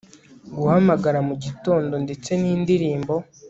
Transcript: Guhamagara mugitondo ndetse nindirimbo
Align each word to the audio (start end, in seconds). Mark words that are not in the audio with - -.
Guhamagara 0.55 1.19
mugitondo 1.27 1.93
ndetse 2.05 2.29
nindirimbo 2.41 3.13